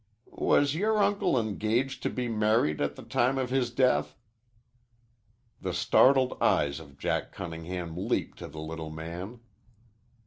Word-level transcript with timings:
"Was 0.41 0.73
your 0.73 0.97
uncle 0.97 1.39
engaged 1.39 2.01
to 2.01 2.09
be 2.09 2.27
married 2.27 2.81
at 2.81 2.95
the 2.95 3.03
time 3.03 3.37
of 3.37 3.51
his 3.51 3.69
death?" 3.69 4.15
The 5.61 5.75
startled 5.75 6.41
eyes 6.41 6.79
of 6.79 6.97
Jack 6.97 7.31
Cunningham 7.31 7.95
leaped 7.95 8.39
to 8.39 8.47
the 8.47 8.61
little 8.61 8.89
man. 8.89 9.41